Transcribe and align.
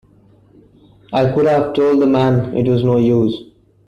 I 1.13 1.31
could 1.31 1.45
have 1.45 1.75
told 1.75 2.01
the 2.01 2.07
man 2.07 2.57
it 2.57 2.67
was 2.67 2.83
no 2.83 2.97
use. 2.97 3.35